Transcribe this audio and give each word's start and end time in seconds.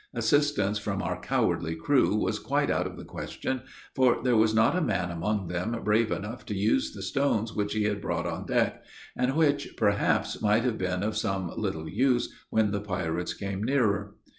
Assistance 0.15 0.79
from 0.79 1.03
our 1.03 1.19
cowardly 1.21 1.75
crew 1.75 2.15
was 2.15 2.39
quite 2.39 2.71
out 2.71 2.87
of 2.87 2.97
the 2.97 3.05
question, 3.05 3.61
for 3.93 4.17
there 4.23 4.35
was 4.35 4.51
not 4.51 4.75
a 4.75 4.81
man 4.81 5.11
among 5.11 5.47
them 5.47 5.79
brave 5.83 6.11
enough 6.11 6.43
to 6.47 6.55
use 6.57 6.91
the 6.93 7.03
stones 7.03 7.53
which 7.53 7.73
he 7.75 7.83
had 7.83 8.01
brought 8.01 8.25
on 8.25 8.47
deck; 8.47 8.83
and 9.15 9.35
which, 9.35 9.75
perhaps, 9.77 10.41
might 10.41 10.63
have 10.63 10.79
been 10.79 11.03
of 11.03 11.15
some 11.17 11.51
little 11.55 11.87
use 11.87 12.33
when 12.49 12.71
the 12.71 12.81
pirates 12.81 13.35
came 13.35 13.61
nearer. 13.63 14.15